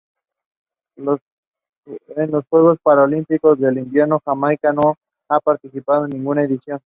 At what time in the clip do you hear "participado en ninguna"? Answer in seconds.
5.41-6.41